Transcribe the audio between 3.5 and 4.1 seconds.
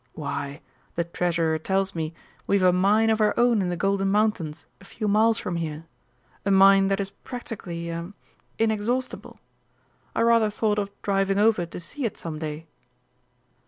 in the Golden